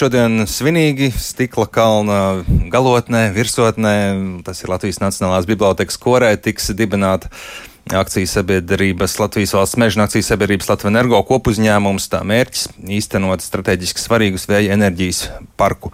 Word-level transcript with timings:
šodien 0.00 0.46
svinīgi 0.48 1.10
stikla 1.12 1.66
kalna 1.68 2.20
galotnē, 2.72 3.26
virsotnē. 3.36 3.96
Tas 4.46 4.62
ir 4.62 4.72
Latvijas 4.72 5.00
Nacionālās 5.02 5.48
bibliotekas 5.48 6.00
korē, 6.00 6.30
tiks 6.40 6.70
dibināta 6.76 7.28
akcijas 7.96 8.36
sabiedrības 8.38 9.18
Latvijas 9.20 9.52
valsts 9.56 9.80
meža 9.80 10.06
akcijas 10.06 10.30
sabiedrības 10.32 10.70
Latvijas 10.70 10.92
energo 10.94 11.20
kopuzņēmums. 11.28 12.08
Tā 12.12 12.22
mērķis 12.24 12.66
īstenot 13.00 13.44
strateģiski 13.44 14.00
svarīgus 14.00 14.48
vēja 14.48 14.76
enerģijas 14.78 15.26
parku 15.60 15.92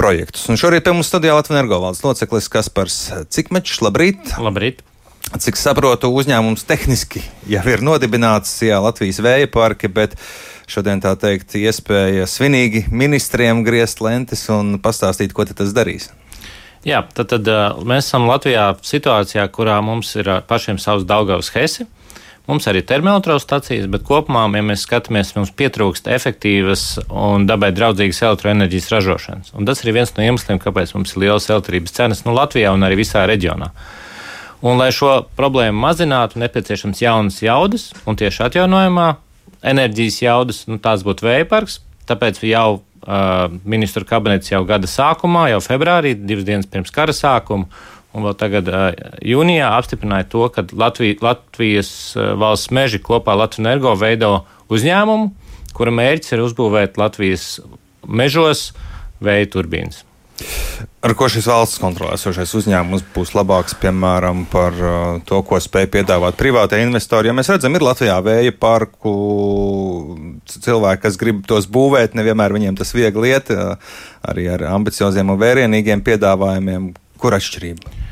projektus. 0.00 0.48
Un 0.48 0.60
šorīt 0.60 0.86
pie 0.86 0.96
mums 0.96 1.12
studijā 1.12 1.36
Latvijas 1.36 1.58
energo 1.58 1.82
valdes 1.84 2.04
loceklis 2.06 2.48
Kaspars 2.52 3.00
Cikmečs. 3.28 3.82
Labrīt! 3.84 4.36
Labrīt! 4.40 4.84
Cik 5.26 5.58
saprotu, 5.58 6.08
uzņēmums 6.14 6.62
tehniski 6.68 7.20
jau 7.50 7.64
ir 7.68 7.82
nodibināts, 7.84 8.52
jā, 8.62 8.78
Latvijas 8.80 9.18
vēja 9.24 9.48
parki, 9.50 9.90
bet 9.90 10.14
šodien 10.70 11.02
tā 11.02 11.14
teikt, 11.20 11.54
iespēja 11.58 12.26
svinīgi 12.30 12.86
ministriem 12.90 13.64
griezt 13.66 14.02
lentes 14.04 14.44
un 14.52 14.76
pastāstīt, 14.82 15.34
ko 15.34 15.46
tas 15.48 15.74
darīs. 15.76 16.10
Jā, 16.86 17.02
tad, 17.14 17.32
tad 17.32 17.48
mēs 17.82 18.06
esam 18.06 18.28
Latvijā 18.30 18.68
situācijā, 18.86 19.48
kurā 19.50 19.80
mums 19.82 20.12
ir 20.18 20.28
pašiem 20.46 20.78
savs 20.78 21.06
Daugavas 21.08 21.50
hesi. 21.54 21.88
Mums 22.46 22.68
arī 22.70 22.78
ir 22.78 22.86
termoelektrostacijas, 22.86 23.88
bet 23.90 24.04
kopumā, 24.06 24.44
ja 24.54 24.62
mēs 24.62 24.84
skatāmies, 24.86 25.32
mums 25.34 25.50
pietrūkst 25.58 26.06
efektīvas 26.14 26.84
un 27.10 27.48
dabai 27.48 27.72
draudzīgas 27.74 28.22
elektroenerģijas 28.28 28.92
ražošanas. 28.92 29.50
Un 29.58 29.66
tas 29.66 29.82
ir 29.82 29.90
viens 29.96 30.14
no 30.14 30.22
iemesliem, 30.22 30.60
kāpēc 30.62 30.94
mums 30.94 31.16
ir 31.16 31.24
lielas 31.24 31.50
elektrības 31.50 31.96
cenas 31.96 32.22
nu, 32.22 32.36
Latvijā 32.38 32.70
un 32.76 32.86
arī 32.86 33.00
visā 33.02 33.24
reģionā. 33.26 33.72
Un, 34.62 34.78
lai 34.78 34.92
šo 34.94 35.24
problēmu 35.36 35.82
mazinātu, 35.82 36.38
nepieciešams 36.38 37.02
jaunas 37.02 37.42
jaudas, 37.42 37.90
un 38.06 38.18
tieši 38.18 38.46
atjaunojamā 38.46 39.10
enerģijas 39.66 40.20
jaudas, 40.22 40.64
nu, 40.70 40.78
tās 40.82 41.04
būtu 41.06 41.26
vēja 41.26 41.48
parks. 41.50 41.80
Tāpēc 42.06 42.40
jau 42.46 42.68
uh, 42.78 43.52
ministru 43.66 44.06
kabinets 44.06 44.52
jau 44.52 44.62
gada 44.68 44.88
sākumā, 44.90 45.48
jau 45.52 45.60
februārī, 45.64 46.14
divas 46.18 46.46
dienas 46.46 46.70
pirms 46.70 46.94
kara 46.94 47.14
sākuma, 47.16 47.66
un 48.16 48.26
vēl 48.28 48.36
tagad 48.38 48.70
uh, 48.70 48.90
jūnijā 49.26 49.72
apstiprināja 49.76 50.28
to, 50.32 50.46
ka 50.54 50.66
Latvija, 50.72 51.18
Latvijas 51.24 51.90
valsts 52.16 52.72
meži 52.74 53.02
kopā 53.02 53.34
Latvijas 53.38 53.64
energo 53.64 53.96
veido 53.98 54.32
uzņēmumu, 54.72 55.32
kura 55.76 55.94
mērķis 55.94 56.36
ir 56.36 56.44
uzbūvēt 56.46 57.00
Latvijas 57.00 57.56
mežos 58.06 58.70
vēja 59.22 59.50
turbīnas. 59.56 60.04
Ar 61.06 61.14
ko 61.16 61.28
šis 61.32 61.46
valsts 61.48 61.80
kontrolējošais 61.80 62.52
uzņēmums 62.58 63.04
būs 63.14 63.32
labāks, 63.36 63.76
piemēram, 63.80 64.42
par 64.52 64.76
uh, 64.76 64.96
to, 65.28 65.38
ko 65.46 65.60
spēj 65.62 65.86
piedāvāt 65.94 66.36
privātie 66.36 66.80
investori? 66.84 67.30
Ja 67.30 67.36
mēs 67.36 67.48
redzam, 67.52 67.76
ir 67.78 67.84
Latvijā 67.86 68.16
vēja 68.26 68.52
parku 68.60 69.12
cilvēki, 70.50 71.02
kas 71.06 71.20
grib 71.20 71.44
tos 71.48 71.68
būvēt, 71.72 72.16
nevienmēr 72.18 72.56
viņiem 72.56 72.76
tas 72.80 72.92
viegli 72.96 73.32
iet, 73.32 73.52
uh, 73.54 73.76
arī 74.28 74.48
ar 74.56 74.66
ambicioziem 74.74 75.32
un 75.32 75.40
vērienīgiem 75.40 76.04
piedāvājumiem. 76.04 76.90
Kur 77.22 77.38
atšķirība? 77.38 78.05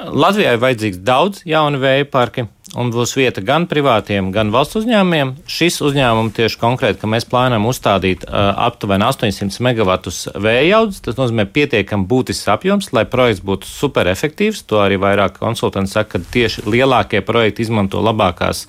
Latvijai 0.00 0.56
vajadzīgs 0.56 1.02
daudz 1.04 1.42
jaunu 1.44 1.80
vēja 1.82 2.06
parku 2.08 2.46
un 2.78 2.90
būs 2.94 3.12
vieta 3.18 3.42
gan 3.44 3.66
privātiem, 3.68 4.30
gan 4.32 4.52
valsts 4.54 4.78
uzņēmumiem. 4.80 5.32
Šis 5.50 5.80
uzņēmums 5.84 6.34
tieši 6.36 6.58
konkrēti, 6.60 7.00
ka 7.02 7.10
mēs 7.10 7.26
plānojam 7.28 7.66
uzstādīt 7.68 8.24
uh, 8.24 8.52
aptuveni 8.68 9.04
800 9.08 9.64
megawatus 9.66 10.22
vēja 10.40 10.62
jaudas. 10.68 11.02
Tas 11.04 11.18
nozīmē 11.18 11.48
pietiekami 11.52 12.08
būtisks 12.10 12.48
apjoms, 12.54 12.92
lai 12.96 13.04
projekts 13.10 13.44
būtu 13.44 13.68
superefektīvs. 13.68 14.62
To 14.70 14.80
arī 14.84 15.00
vairāk 15.02 15.40
konsultanti 15.42 15.92
saka, 15.92 16.20
ka 16.20 16.32
tieši 16.36 16.64
lielākie 16.70 17.24
projekti 17.26 17.66
izmanto 17.66 18.00
labākās 18.04 18.68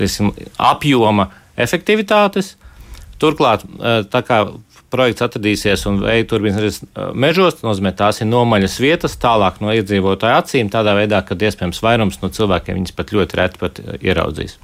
tiesim, 0.00 0.34
apjoma 0.58 1.30
efektivitātes. 1.60 2.56
Turklāt, 3.20 3.66
tā 4.12 4.22
kā 4.24 4.44
projekts 4.90 5.24
atradīsies 5.26 5.86
un 5.90 6.00
vēja 6.04 6.26
turbīnas 6.30 6.80
mežos, 7.14 7.58
tas 7.58 7.66
nozīmē, 7.66 7.94
tās 7.96 8.22
ir 8.22 8.30
nomaļas 8.30 8.80
vietas 8.82 9.18
tālāk 9.20 9.60
no 9.64 9.74
iedzīvotāju 9.76 10.40
acīm, 10.40 10.72
tādā 10.72 10.96
veidā, 10.98 11.22
ka 11.26 11.38
iespējams 11.38 11.82
vairums 11.84 12.20
no 12.22 12.32
cilvēkiem 12.34 12.80
viņas 12.80 12.96
pat 12.98 13.14
ļoti 13.16 13.40
reti 13.40 13.62
pat 13.62 13.80
ieraudzīs. 14.00 14.58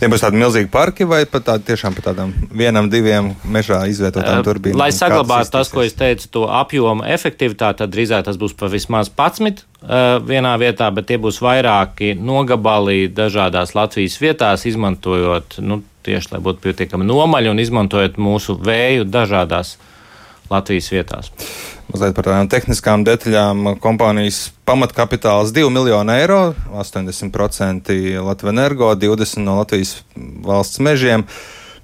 Tie 0.00 0.08
būs 0.10 0.22
tādi 0.24 0.40
milzīgi 0.40 0.70
parki 0.72 1.06
vai 1.08 1.22
pat 1.30 1.46
tādi 1.46 1.68
tiešām 1.70 1.94
par 1.96 2.08
tādām 2.10 2.32
vienam, 2.50 2.88
diviem 2.92 3.32
mežā 3.44 3.82
izvietotām 3.90 4.42
turbīnām? 4.46 4.80
Lai 4.80 4.90
saglabātu 4.94 5.54
tas, 5.54 5.70
ko 5.72 5.84
es 5.84 5.96
teicu, 5.98 6.28
to 6.32 6.44
apjomu 6.50 7.06
efektivitāti, 7.08 7.82
tad 7.82 7.92
drīzāk 7.94 8.26
tas 8.26 8.40
būs 8.40 8.56
pa 8.58 8.70
vismaz 8.72 9.10
11 9.12 9.62
uh, 9.62 10.18
vienā 10.26 10.54
vietā, 10.60 10.90
bet 10.94 11.08
tie 11.10 11.20
būs 11.22 11.40
vairāki 11.44 12.12
nogabali 12.18 13.06
dažādās 13.12 13.76
Latvijas 13.78 14.18
vietās, 14.22 14.66
izmantojot 14.68 15.60
nu, 15.64 15.82
tieši, 16.06 16.34
lai 16.34 16.42
būtu 16.44 16.64
pietiekami 16.66 17.06
nomaļi 17.06 17.52
un 17.52 17.62
izmantojot 17.62 18.18
mūsu 18.20 18.58
vēju 18.58 19.06
dažādās 19.08 19.76
Latvijas 20.52 20.90
vietās. 20.92 21.32
Mazliet 21.92 22.14
par 22.16 22.24
tādām 22.24 22.48
tehniskām 22.48 23.02
detaļām. 23.04 23.74
Kompānijas 23.82 24.46
pamatkapitāls 24.64 25.50
2 25.52 25.68
miljoni 25.68 26.14
eiro, 26.22 26.54
80% 26.72 27.92
Latvijas 28.24 28.54
energo, 28.54 28.94
20% 28.96 29.44
no 29.44 29.58
Latvijas 29.58 29.98
valsts 30.16 30.80
mežiem 30.80 31.26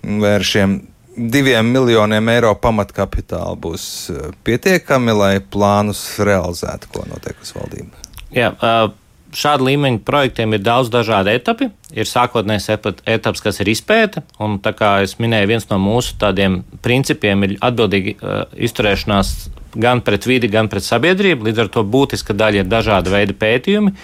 vēršiem. 0.03 0.79
Diviem 1.19 1.69
miljoniem 1.75 2.31
eiro 2.33 2.55
pamatkapitāla 2.63 3.59
būs 3.61 3.85
eh, 4.15 4.31
pietiekami, 4.47 5.13
lai 5.13 5.35
plānus 5.43 6.01
realizētu, 6.25 6.89
ko 6.95 7.05
noteikusi 7.11 7.59
valdība. 7.59 8.07
Jā, 8.33 8.53
uh, 8.55 8.95
šāda 9.35 9.67
līmeņa 9.67 10.03
projektiem 10.07 10.57
ir 10.57 10.65
daudz 10.65 10.93
dažādu 10.95 11.35
etapu. 11.35 11.69
Ir 11.93 12.09
sākotnējais 12.09 12.71
etaps, 13.19 13.45
kas 13.45 13.61
ir 13.61 13.73
izpēta, 13.75 14.23
un 14.41 14.57
tā 14.63 14.73
kā 14.79 14.99
es 15.05 15.19
minēju, 15.21 15.51
viens 15.53 15.69
no 15.69 15.81
mūsu 15.83 16.17
tādiem 16.21 16.63
principiem 16.85 17.45
ir 17.45 17.57
atbildīga 17.61 18.15
uh, 18.17 18.43
izturēšanās 18.57 19.35
gan 19.79 20.03
pret 20.05 20.27
vidi, 20.27 20.51
gan 20.53 20.69
pret 20.71 20.85
sabiedrību. 20.87 21.49
Līdz 21.49 21.65
ar 21.65 21.73
to 21.73 21.85
būtiska 21.87 22.37
daļa 22.37 22.65
ir 22.65 22.69
dažāda 22.69 23.15
veida 23.15 23.37
pētījumi, 23.39 23.95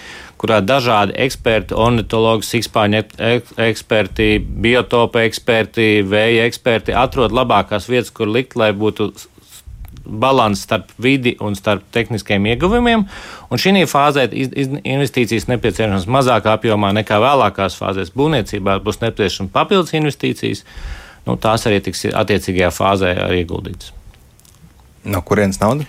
kurā 0.41 0.61
dažādi 0.63 1.15
eksperti, 1.25 1.75
ornitologi, 1.75 2.47
sikspāņu 2.49 3.03
eksperti, 3.67 4.31
biotopa 4.39 5.25
eksperti, 5.27 6.01
vēja 6.07 6.49
eksperti 6.49 6.95
atrod 6.95 7.35
labākās 7.35 7.89
vietas, 7.91 8.13
kur 8.15 8.31
likt, 8.31 8.57
lai 8.59 8.71
būtu 8.75 9.11
līdzsvars 10.05 10.61
starp 10.61 10.91
vidi 11.01 11.35
un 11.39 11.55
starp 11.55 11.83
tehniskiem 11.91 12.45
ieguvumiem. 12.45 13.05
Un 13.49 13.57
šī 13.57 13.85
fāzē 13.89 14.27
investīcijas 14.31 15.47
nepieciešamas 15.49 16.07
mazākā 16.07 16.53
apjomā 16.55 16.93
nekā 16.93 17.19
vēlākās 17.19 17.77
fāzēs. 17.79 18.13
Būvniecībā 18.15 18.79
būs 18.83 19.01
nepieciešamas 19.01 19.51
papildus 19.51 19.93
investīcijas. 19.93 20.65
Nu, 21.25 21.37
tās 21.41 21.65
arī 21.65 21.81
tiks 21.81 22.05
attiecīgajā 22.13 22.71
fāzē 22.71 23.15
ieguldītas. 23.39 23.93
No 25.05 25.21
kurienes 25.25 25.61
nauda? 25.61 25.87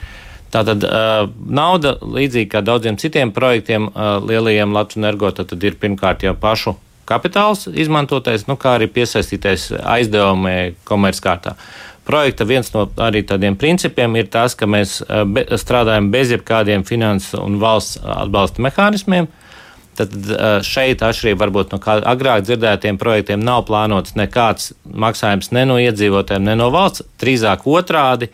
Tātad 0.55 0.85
uh, 0.87 1.27
nauda, 1.51 1.97
līdzīgi 2.01 2.49
kā 2.53 2.63
daudziem 2.65 2.97
citiem 3.01 3.33
projektiem, 3.35 3.89
uh, 3.91 4.17
lielajiem 4.23 4.73
Latvijas 4.77 5.03
energo, 5.03 5.31
tad, 5.35 5.53
ir 5.59 5.77
pirmkārt 5.81 6.23
jau 6.25 6.37
pašu 6.39 6.77
kapitāls 7.07 7.67
izmantotais, 7.71 8.47
nu, 8.49 8.57
kā 8.59 8.77
arī 8.79 8.89
piesaistītais 8.91 9.69
aizdevumi 9.83 10.77
komerckārtā. 10.87 11.57
Projekta 12.07 12.47
viens 12.47 12.71
no 12.71 12.85
arī 13.03 13.25
tādiem 13.27 13.57
principiem 13.59 14.15
ir 14.19 14.29
tas, 14.31 14.55
ka 14.55 14.69
mēs 14.71 15.01
be, 15.27 15.43
strādājam 15.59 16.13
bez 16.13 16.31
jebkādiem 16.35 16.87
finanses 16.87 17.35
un 17.39 17.59
valsts 17.63 17.99
atbalsta 17.99 18.63
mehānismiem. 18.63 19.27
Tad 19.99 20.13
šeit, 20.67 21.03
atšķirībā 21.03 21.41
varbūt 21.47 21.73
no 21.73 21.81
agrāk 21.83 22.45
dzirdētiem 22.47 22.99
projektiem, 23.01 23.43
nav 23.43 23.65
plānots 23.67 24.15
nekāds 24.15 24.75
maksājums 24.87 25.51
ne 25.57 25.65
no 25.67 25.81
iedzīvotājiem, 25.83 26.47
ne 26.47 26.55
no 26.61 26.69
valsts. 26.75 27.03
Drīzāk 27.19 27.67
otrādi 27.67 28.31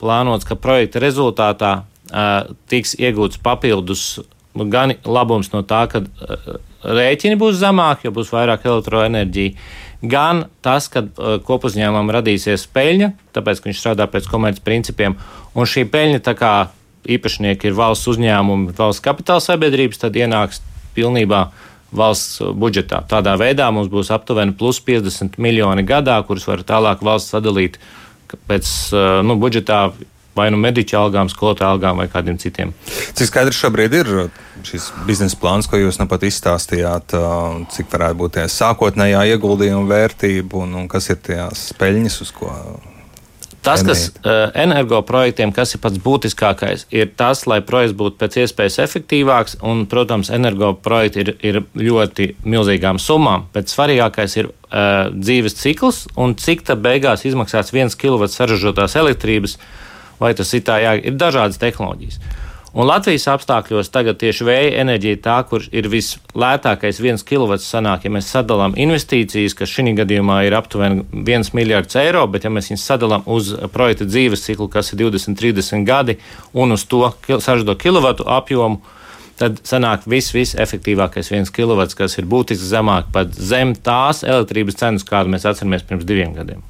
plānots, 0.00 0.46
ka 0.46 0.58
projekta 0.58 1.02
rezultātā 1.02 1.72
uh, 1.82 2.54
tiks 2.70 2.96
iegūts 2.98 3.40
papildus 3.42 4.20
gan 4.56 4.94
labums 5.04 5.52
no 5.52 5.62
tā, 5.66 5.84
ka 5.90 6.04
uh, 6.04 6.56
rēķini 6.86 7.38
būs 7.40 7.58
zemāki, 7.60 8.06
jo 8.08 8.14
būs 8.16 8.32
vairāk 8.34 8.66
elektroenerģija 8.68 10.06
gan 10.06 10.44
tas, 10.64 10.88
ka 10.92 11.02
uh, 11.06 11.36
kopuzņēmumam 11.44 12.12
radīsies 12.18 12.66
peļņa, 12.74 13.12
tāpēc, 13.36 13.60
ka 13.60 13.70
viņš 13.70 13.80
strādā 13.80 14.08
pēc 14.10 14.28
komerces 14.30 14.64
principiem, 14.64 15.16
un 15.56 15.68
šī 15.68 15.86
peļņa, 15.92 16.24
tā 16.26 16.36
kā 16.38 16.52
īpašnieki 17.16 17.70
ir 17.70 17.78
valsts 17.78 18.10
uzņēmumi, 18.12 18.74
valsts 18.76 19.04
kapitāla 19.04 19.42
sabiedrības, 19.44 20.00
tad 20.02 20.18
ienāks 20.18 20.60
pilnībā 20.96 21.46
valsts 21.96 22.42
budžetā. 22.58 23.02
Tādā 23.08 23.36
veidā 23.40 23.68
mums 23.72 23.88
būs 23.92 24.10
aptuveni 24.14 24.56
plus 24.58 24.80
50 24.84 25.38
miljoni 25.42 25.86
gadā, 25.86 26.18
kurus 26.26 26.48
var 26.48 26.64
tālāk 26.66 27.04
valsts 27.06 27.32
sadalīt 27.34 27.78
pēc 28.48 28.70
uh, 28.94 29.22
nu, 29.26 29.38
budžetā 29.40 29.86
vai 30.36 30.50
nu 30.52 30.58
mediķa 30.60 30.98
algām, 31.00 31.30
skolotāja 31.32 31.72
algām 31.72 32.00
vai 32.02 32.08
kādiem 32.12 32.36
citiem. 32.40 32.74
Cik 33.16 33.30
skaidrs 33.30 33.56
šobrīd 33.56 33.94
ir 33.96 34.10
šis 34.66 34.90
biznesa 35.08 35.38
plāns, 35.40 35.68
ko 35.70 35.80
jūs 35.80 35.96
nu 36.00 36.08
pat 36.10 36.26
izstāstījāt, 36.28 37.16
cik 37.72 37.88
varētu 37.92 38.20
būt 38.20 38.36
tie 38.36 38.44
sākotnējā 38.52 39.24
ieguldījuma 39.32 39.88
vērtība 39.88 40.60
un, 40.60 40.76
un 40.82 40.90
kas 40.92 41.08
ir 41.14 41.22
tās 41.24 41.70
peļņas, 41.80 42.20
uz 42.26 42.34
ko 42.36 42.52
Tas, 43.66 43.82
kas 43.82 44.02
uh, 44.08 44.46
energoprojektiem, 44.54 45.50
kas 45.54 45.74
ir 45.74 45.80
pats 45.82 45.98
būtiskākais, 46.02 46.86
ir 46.94 47.10
tas, 47.18 47.42
lai 47.50 47.58
projekts 47.66 47.96
būtu 47.98 48.20
pēc 48.20 48.38
iespējas 48.44 48.78
efektīvāks. 48.84 49.58
Un, 49.66 49.84
protams, 49.90 50.30
energoprojekti 50.34 51.24
ir, 51.24 51.32
ir 51.42 51.60
ļoti 51.74 52.28
milzīgām 52.46 53.00
summām, 53.02 53.48
bet 53.54 53.72
svarīgākais 53.72 54.38
ir 54.38 54.52
uh, 54.52 55.10
dzīves 55.10 55.58
cikls 55.58 56.04
un 56.14 56.36
cik 56.38 56.62
tā 56.70 56.78
beigās 56.78 57.26
izmaksās 57.26 57.74
viens 57.74 57.98
kW 57.98 58.30
saražotās 58.30 58.94
elektrības, 59.02 59.58
vai 60.22 60.32
tas 60.38 60.54
ir 60.54 60.62
tā, 60.66 60.78
jā, 60.84 60.96
ir 61.02 61.18
dažādas 61.18 61.58
tehnoloģijas. 61.62 62.22
Un 62.76 62.84
Latvijas 62.84 63.24
apstākļos 63.32 63.88
tagad 63.88 64.18
tieši 64.20 64.44
vēja 64.44 64.72
enerģija 64.82 65.18
tā, 65.24 65.36
kur 65.48 65.62
ir 65.72 65.86
vislētākais 65.88 66.98
viens 67.00 67.22
kilovats 67.24 67.64
sanāk, 67.72 68.04
ja 68.04 68.12
mēs 68.12 68.28
sadalām 68.28 68.76
investīcijas, 68.76 69.54
kas 69.56 69.72
šī 69.72 69.94
gadījumā 69.96 70.42
ir 70.44 70.58
aptuveni 70.58 71.06
1 71.22 71.56
miljards 71.56 71.96
eiro, 71.96 72.26
bet 72.28 72.44
ja 72.44 72.52
mēs 72.52 72.68
viņus 72.68 72.84
sadalām 72.84 73.24
uz 73.32 73.54
projekta 73.72 74.04
dzīves 74.04 74.44
ciklu, 74.44 74.68
kas 74.68 74.92
ir 74.92 75.00
20, 75.06 75.40
30 75.40 75.88
gadi, 75.88 76.18
un 76.52 76.76
uz 76.76 76.84
to 76.84 77.00
sažado 77.40 77.78
kilovatu 77.80 78.28
apjomu, 78.28 78.82
tad 79.40 79.64
sanāk 79.64 80.04
viss, 80.04 80.36
viss 80.36 80.60
efektīvākais 80.60 81.32
viens 81.32 81.48
kilovats, 81.48 81.96
kas 81.96 82.20
ir 82.20 82.28
būtiski 82.28 82.74
zemāk 82.76 83.08
pat 83.16 83.32
zem 83.32 83.72
tās 83.72 84.20
elektrības 84.20 84.82
cenas, 84.84 85.08
kādu 85.08 85.32
mēs 85.32 85.48
atceramies 85.48 85.88
pirms 85.88 86.04
diviem 86.04 86.36
gadiem 86.36 86.60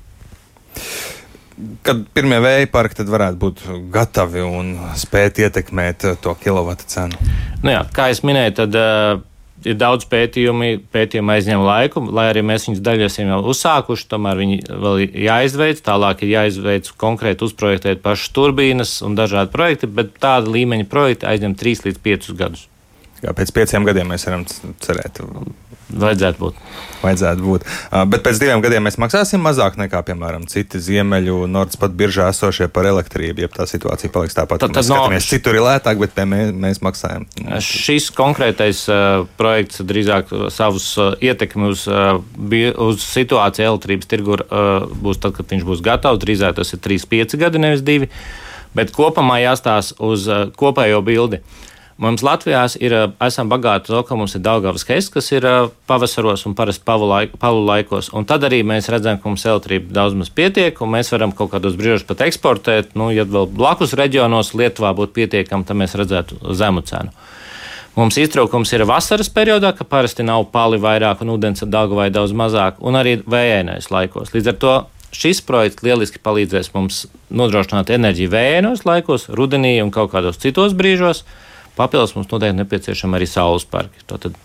kad 1.87 2.03
pirmie 2.17 2.41
vēja 2.45 2.69
parki 2.73 3.07
varētu 3.07 3.41
būt 3.41 3.63
gatavi 3.95 4.45
un 4.45 4.75
spēt 4.99 5.41
ietekmēt 5.45 6.05
eh, 6.11 6.19
to 6.21 6.35
kilovatu 6.41 6.89
cenu? 6.91 7.31
Nu 7.63 7.73
jā, 7.73 7.81
kā 7.97 8.11
jau 8.13 8.29
minēju, 8.29 8.55
tad 8.61 8.77
uh, 8.77 9.23
ir 9.65 9.79
daudz 9.81 10.07
pētījumi, 10.11 10.71
pētījumi 10.93 11.35
aizņem 11.37 11.65
laiku, 11.65 12.03
lai 12.15 12.29
arī 12.31 12.45
mēs 12.47 12.69
viņus 12.69 12.85
daļai 12.85 13.09
esam 13.09 13.33
jau 13.33 13.41
uzsākuši, 13.53 14.09
tomēr 14.13 14.41
viņi 14.43 14.61
vēl 14.69 15.03
ir 15.07 15.19
jāizveic, 15.27 15.83
tālāk 15.87 16.25
ir 16.27 16.35
jāizveic 16.35 16.93
konkrēti 17.01 17.47
uzprojektēt 17.49 18.05
pašas 18.05 18.33
turbīnas 18.37 18.97
un 19.07 19.17
dažādi 19.19 19.53
projekti, 19.55 19.91
bet 19.91 20.17
tāda 20.23 20.53
līmeņa 20.53 20.89
projekti 20.93 21.29
aizņem 21.31 21.57
3 21.59 21.87
līdz 21.89 22.03
5 22.11 22.35
gadus. 22.39 22.67
Kā 23.27 23.33
pēc 23.35 23.51
pieciem 23.51 23.83
gadiem 23.83 24.13
mēs 24.13 24.23
varam 24.29 24.45
cerēt. 24.47 25.19
Vajadzētu 25.87 26.39
būt. 26.39 26.59
Vajadzētu 27.01 27.43
būt. 27.43 27.65
Bet 28.11 28.23
pēc 28.23 28.39
diviem 28.39 28.63
gadiem 28.63 28.85
mēs 28.87 28.99
maksāsim 29.03 29.43
mazāk 29.43 29.75
nekā, 29.81 30.05
piemēram, 30.07 30.45
citi 30.51 30.79
ziemeļu 30.83 31.41
Nordspat 31.51 31.97
biržā 31.99 32.29
esošie 32.31 32.69
par 32.71 32.87
elektrību, 32.87 33.43
ja 33.43 33.51
tā 33.51 33.67
situācija 33.67 34.13
paliks 34.15 34.39
tāpat. 34.39 34.63
Tad, 34.63 34.77
tad 34.79 34.91
no, 34.93 35.03
citur 35.23 35.59
ir 35.59 35.67
lētāk, 35.67 35.99
bet 36.05 36.23
mēs, 36.23 36.55
mēs 36.55 36.83
maksājam. 36.87 37.27
Šis 37.67 38.13
konkrētais 38.15 38.85
uh, 38.95 39.27
projekts 39.41 39.83
drīzāk 39.87 40.31
savus 40.55 40.93
uh, 41.03 41.15
ietekmi 41.19 41.71
uz, 41.75 41.87
uh, 41.91 42.23
uz 42.87 43.03
situāciju 43.11 43.73
elektrības 43.73 44.11
tirgu 44.11 44.39
uh, 44.39 44.87
būs 45.03 45.23
tad, 45.23 45.35
kad 45.39 45.51
viņš 45.51 45.67
būs 45.67 45.83
gatavs. 45.87 46.23
Drīzāk 46.23 46.61
tas 46.61 46.75
ir 46.79 46.83
3-5 46.87 47.41
gadi, 47.43 47.63
nevis 47.63 47.87
2. 47.87 48.11
Bet 48.77 48.95
kopumā 48.95 49.43
jāstāsta 49.43 49.99
uz 50.03 50.31
uh, 50.31 50.47
kopējo 50.55 51.03
bildi. 51.07 51.43
Uh, 51.43 51.63
Mums 51.97 52.21
Latvijā 52.21 52.61
ir, 52.85 52.93
esam 53.25 53.49
bagāti 53.49 53.89
to, 53.89 54.03
ka 54.05 54.17
mums 54.21 54.35
ir 54.37 54.43
Daugavas 54.45 54.85
hests, 54.85 55.09
kas 55.15 55.31
ir 55.33 55.47
pavasaros 55.89 56.43
un 56.45 56.53
parasti 56.57 56.85
pavu, 56.85 57.07
laik, 57.09 57.39
pavu 57.41 57.63
laikos. 57.65 58.11
Un 58.13 58.27
tad 58.29 58.45
arī 58.45 58.59
mēs 58.69 58.91
redzam, 58.93 59.17
ka 59.17 59.31
mums 59.31 59.47
elektrība 59.49 59.95
daudz 59.97 60.19
maz 60.21 60.29
pietiek, 60.29 60.77
un 60.85 60.93
mēs 60.93 61.09
varam 61.15 61.33
kaut 61.33 61.55
kādos 61.55 61.79
brīžos 61.79 62.05
pat 62.05 62.27
eksportēt. 62.27 62.93
Nu, 63.01 63.09
ja 63.17 63.25
vēl 63.25 63.49
blakus 63.49 63.97
reģionos 63.97 64.53
Lietuvā 64.53 64.93
būtu 64.99 65.17
pietiekami, 65.17 65.65
tad 65.65 65.81
mēs 65.81 65.97
redzētu 65.97 66.53
zemu 66.59 66.85
cenu. 66.85 67.17
Mums 67.97 68.21
iztraukums 68.21 68.75
ir 68.77 68.85
vasaras 68.85 69.33
periodā, 69.33 69.71
ka 69.73 69.89
parasti 69.89 70.27
nav 70.27 70.51
pali 70.53 70.77
vairāk 70.77 71.25
un 71.25 71.33
ūdens 71.33 71.65
ar 71.65 71.73
dāgu 71.73 71.97
vai 71.97 72.11
daudz 72.13 72.37
mazāk, 72.37 72.77
un 72.85 73.01
arī 73.01 73.17
vējainais 73.25 73.89
laikos. 73.89 74.35
Līdz 74.37 74.53
ar 74.53 74.61
to 74.61 74.75
šis 75.17 75.41
projekts 75.49 75.81
lieliski 75.81 76.21
palīdzēs 76.21 76.75
mums 76.75 77.07
nodrošināt 77.33 77.89
enerģiju 77.97 78.35
vējainos 78.37 78.85
laikos, 78.85 79.31
rudenī 79.33 79.79
un 79.81 79.95
kaut 79.95 80.13
kādos 80.13 80.37
citos 80.45 80.77
brīžos. 80.77 81.25
Papildus 81.77 82.15
mums 82.17 82.31
noteikti 82.31 82.57
nepieciešama 82.61 83.19
arī 83.19 83.29
saules 83.29 83.67
parki. 83.69 84.01
Tātad, 84.09 84.37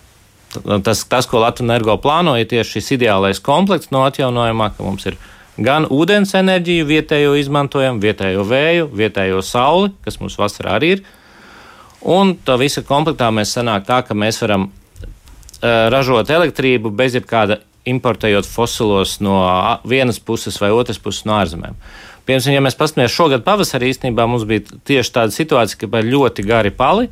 tas, 0.83 1.05
tas, 1.07 1.29
ko 1.29 1.39
Latvijas 1.39 1.67
energo 1.67 1.95
plāno, 2.03 2.35
ir 2.39 2.49
tieši 2.51 2.77
šis 2.77 2.91
ideālais 2.97 3.39
komplekts 3.43 3.91
no 3.95 4.03
atjaunojumā, 4.07 4.71
ka 4.75 4.83
mums 4.83 5.07
ir 5.07 5.17
gan 5.61 5.87
ūdens 5.91 6.35
enerģiju, 6.37 6.89
vietējo 6.89 7.33
izmantojumu, 7.39 8.01
vietējo 8.03 8.43
vēju, 8.47 8.91
vietējo 8.97 9.41
sauli, 9.45 9.93
kas 10.05 10.19
mums 10.19 10.37
vasarā 10.39 10.77
arī 10.79 10.95
ir. 10.97 11.03
Un 12.01 12.35
to 12.45 12.57
visu 12.57 12.83
komplektā 12.83 13.29
mēs 13.33 13.53
sanāk 13.55 13.85
tā, 13.87 14.01
ka 14.03 14.17
mēs 14.17 14.41
varam 14.41 14.67
uh, 14.67 15.89
ražot 15.93 16.29
elektrību 16.33 16.91
bez 16.97 17.15
jebkāda 17.19 17.61
importējot 17.85 18.45
fosilos 18.45 19.19
no 19.21 19.39
vienas 19.89 20.19
puses 20.21 20.57
vai 20.61 20.71
otras 20.73 20.99
puses 21.01 21.25
no 21.25 21.37
ārzemēm. 21.39 21.77
Piemēram, 22.27 22.53
ja 22.53 22.62
mēs 22.62 22.77
paskatāmies 22.77 23.15
šogad 23.15 23.44
pavasarī, 23.45 23.89
īstenībā 23.91 24.27
mums 24.29 24.45
bija 24.50 24.77
tieši 24.88 25.13
tāda 25.15 25.33
situācija, 25.33 25.79
ka 25.81 25.89
bija 25.89 26.09
ļoti 26.12 26.45
gari 26.45 26.71
pali, 26.75 27.07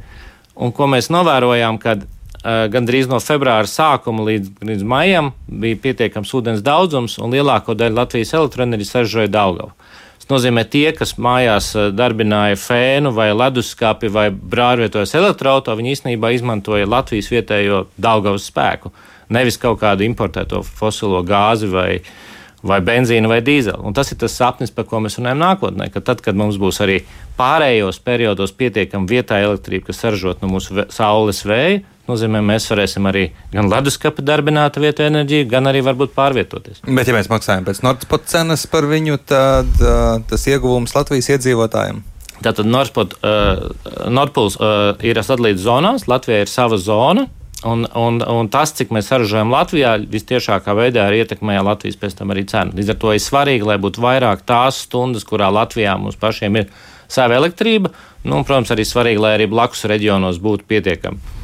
un 0.60 0.74
ko 0.76 0.86
mēs 0.92 1.10
novērojām, 1.14 1.80
kad 1.82 2.06
uh, 2.06 2.68
gandrīz 2.70 3.10
no 3.10 3.18
februāra 3.24 3.66
sākuma 3.70 4.28
līdz, 4.28 4.52
līdz 4.70 4.86
maijam 4.86 5.32
bija 5.50 5.80
pietiekams 5.88 6.36
ūdens 6.38 6.62
daudzums, 6.66 7.18
un 7.24 7.34
lielāko 7.34 7.74
daļu 7.80 7.98
Latvijas 7.98 8.36
elektroenerģijas 8.38 8.94
saražoja 8.96 9.34
Daugavu. 9.34 9.74
Tas 10.20 10.30
nozīmē, 10.30 10.68
tie, 10.70 10.86
kas 10.94 11.16
mājās 11.18 11.72
darbināja 11.98 12.60
fēnu 12.62 13.10
vai 13.16 13.32
leduskapi 13.34 14.12
vai 14.14 14.30
brāļvietojas 14.30 15.16
elektroautorātu, 15.18 15.80
viņi 15.80 15.96
īstenībā 15.96 16.36
izmantoja 16.38 16.90
Latvijas 16.90 17.32
vietējo 17.34 17.88
Daugavas 17.98 18.46
spēku, 18.52 18.94
nevis 19.34 19.58
kaut 19.58 19.82
kādu 19.82 20.06
importēto 20.06 20.62
fosilo 20.62 21.24
gāzi 21.26 21.72
vai, 21.72 21.94
uh, 21.98 22.30
vai 22.64 22.80
benzīnu 22.84 23.30
vai 23.32 23.40
dīzeli. 23.46 23.80
Un 23.86 23.96
tas 23.96 24.12
ir 24.12 24.20
tas 24.20 24.36
sapnis, 24.36 24.74
par 24.74 24.88
ko 24.90 25.00
mēs 25.04 25.20
runājam 25.20 25.40
nākotnē. 25.44 25.90
Ka 25.94 26.04
tad, 26.04 26.24
kad 26.26 26.38
mums 26.40 26.60
būs 26.60 26.82
arī 26.84 27.00
pārējos 27.40 28.02
periodos 28.04 28.52
pietiekama 28.56 29.08
vietā 29.10 29.40
elektrība, 29.44 29.90
kas 29.90 30.02
saražot 30.04 30.44
no 30.44 30.52
mūsu 30.52 30.84
saules 30.94 31.42
vēja, 31.48 31.80
nozīmē, 32.10 32.42
mēs 32.44 32.68
varēsim 32.72 33.08
arī 33.10 33.30
gan 33.54 33.70
leduskapa 33.72 34.24
darbināt 34.26 34.80
vietu 34.82 35.06
enerģiju, 35.06 35.48
gan 35.52 35.70
arī 35.70 35.84
varbūt 35.86 36.16
pārvietoties. 36.18 36.84
Bet, 36.88 37.08
ja 37.08 37.16
mēs 37.16 37.30
maksājam 37.32 37.68
pēc 37.68 37.84
Nordspot 37.86 38.28
cenas 38.32 38.66
par 38.72 38.90
viņu, 38.90 39.20
tad 39.30 39.70
uh, 39.84 40.18
tas 40.30 40.48
ieguvums 40.50 40.96
Latvijas 40.98 41.30
iedzīvotājiem. 41.36 42.02
Tātad 42.40 42.68
Nordspot, 42.68 43.18
uh, 43.20 44.08
Nordpuls 44.10 44.56
uh, 44.60 44.94
ir 45.06 45.20
sadalīts 45.24 45.64
zonās, 45.66 46.08
Latvijai 46.10 46.46
ir 46.46 46.52
sava 46.52 46.80
zona, 46.82 47.28
Un, 47.68 47.84
un, 47.96 48.22
un 48.24 48.48
tas, 48.48 48.72
cik 48.72 48.94
mēs 48.96 49.10
saražojam 49.12 49.52
Latvijā, 49.52 49.98
visciešākā 50.08 50.72
veidā 50.78 51.10
arī 51.10 51.26
ietekmē 51.26 51.58
Latvijas 51.68 52.00
pēc 52.00 52.16
tam 52.16 52.32
arī 52.32 52.46
cenu. 52.48 52.72
Līdz 52.78 52.94
ar 52.94 53.00
to 53.02 53.12
ir 53.12 53.24
svarīgi, 53.24 53.68
lai 53.68 53.76
būtu 53.84 54.04
vairāk 54.04 54.46
tās 54.48 54.86
stundas, 54.86 55.28
kurā 55.28 55.50
Latvijā 55.52 55.98
mums 56.00 56.16
pašiem 56.20 56.62
ir 56.62 56.70
sava 57.12 57.36
elektrība. 57.36 57.92
Nu, 58.24 58.40
un, 58.40 58.48
protams, 58.48 58.72
arī 58.72 58.88
svarīgi, 58.88 59.20
lai 59.20 59.34
arī 59.36 59.50
blakus 59.52 59.84
reģionos 59.92 60.40
būtu 60.44 60.70
pietiekami. 60.72 61.39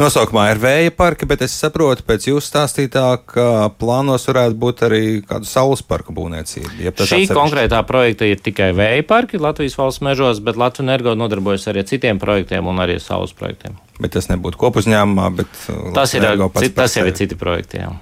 Nosaukumā 0.00 0.46
ir 0.52 0.60
vēja 0.62 0.92
parki, 0.96 1.26
bet 1.28 1.44
es 1.44 1.54
saprotu, 1.58 2.04
pēc 2.06 2.28
jūsu 2.30 2.46
stāstītā, 2.46 3.06
ka 3.28 3.46
plānos 3.80 4.24
varētu 4.28 4.58
būt 4.62 4.84
arī 4.88 5.02
kāda 5.28 5.48
saules 5.48 5.84
parka 5.86 6.14
būvniecība. 6.16 6.72
Šī 6.72 6.90
atsevišķi. 6.92 7.36
konkrētā 7.36 7.82
projekta 7.88 8.28
ir 8.28 8.40
tikai 8.42 8.72
vēja 8.76 9.04
parki 9.08 9.40
Latvijas 9.42 9.76
valsts 9.78 10.04
mežos, 10.04 10.42
bet 10.44 10.60
Latvijas 10.60 10.86
energo 10.86 11.14
nodarbojas 11.18 11.68
arī 11.70 11.84
ar 11.84 11.90
citiem 11.90 12.22
projektiem 12.22 12.72
un 12.72 12.80
arī 12.82 12.98
saules 13.02 13.34
projektiem. 13.36 13.76
Bet 14.00 14.16
tas 14.16 14.30
nebūtu 14.32 14.58
kopuzņēmumā, 14.58 15.28
bet 15.42 15.62
uh, 15.68 15.92
tas, 15.96 16.16
ir, 16.16 16.26
cit, 16.58 16.74
tas 16.78 16.96
jau 16.96 17.06
ir 17.06 17.14
citi 17.18 17.38
projekti. 17.38 17.84
Jā. 17.84 17.92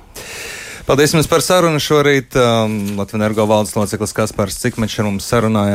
Paldies 0.91 1.13
jums 1.15 1.29
par 1.31 1.39
sarunu 1.39 1.79
šorīt. 1.79 2.35
Um, 2.35 2.73
Latvijas 2.99 3.19
energo 3.21 3.45
valdes 3.47 3.77
loceklis 3.77 4.15
Kaspars 4.17 4.57
Cikmečs 4.59 4.97
ar 4.99 5.07
mums 5.07 5.29
sarunāja. 5.31 5.69